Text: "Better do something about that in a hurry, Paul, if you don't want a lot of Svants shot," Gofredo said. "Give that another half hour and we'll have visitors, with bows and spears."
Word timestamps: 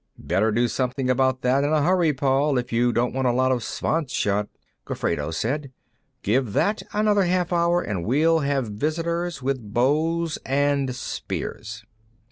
"Better 0.17 0.51
do 0.51 0.67
something 0.67 1.11
about 1.11 1.41
that 1.43 1.63
in 1.63 1.71
a 1.71 1.83
hurry, 1.83 2.11
Paul, 2.11 2.57
if 2.57 2.73
you 2.73 2.91
don't 2.91 3.13
want 3.13 3.27
a 3.27 3.31
lot 3.31 3.51
of 3.51 3.63
Svants 3.63 4.11
shot," 4.11 4.49
Gofredo 4.83 5.29
said. 5.31 5.71
"Give 6.23 6.53
that 6.53 6.81
another 6.91 7.25
half 7.25 7.53
hour 7.53 7.83
and 7.83 8.03
we'll 8.03 8.39
have 8.39 8.65
visitors, 8.69 9.43
with 9.43 9.61
bows 9.75 10.39
and 10.43 10.95
spears." 10.95 11.85